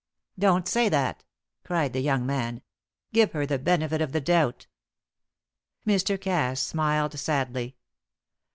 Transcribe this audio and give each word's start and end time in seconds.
"Don 0.39 0.63
t 0.63 0.71
say 0.71 0.89
that!" 0.89 1.23
cried 1.63 1.93
the 1.93 1.99
young 2.01 2.25
man. 2.25 2.63
"Give 3.13 3.31
her 3.33 3.45
the 3.45 3.59
benefit 3.59 4.01
of 4.01 4.13
the 4.13 4.19
doubt." 4.19 4.65
Mr. 5.85 6.19
Cass 6.19 6.59
smiled 6.59 7.19
sadly. 7.19 7.75